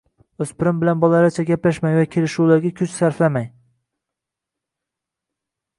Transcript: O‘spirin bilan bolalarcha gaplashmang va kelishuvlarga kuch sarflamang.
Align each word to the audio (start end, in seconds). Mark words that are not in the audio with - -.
O‘spirin 0.43 0.79
bilan 0.83 1.03
bolalarcha 1.03 1.45
gaplashmang 1.49 1.97
va 1.99 2.07
kelishuvlarga 2.15 2.73
kuch 2.81 2.95
sarflamang. 2.95 3.47